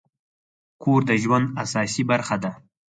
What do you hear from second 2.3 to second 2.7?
ده.